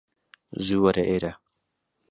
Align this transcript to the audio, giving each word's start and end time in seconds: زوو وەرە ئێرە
زوو 0.65 0.81
وەرە 0.83 1.03
ئێرە 1.11 1.31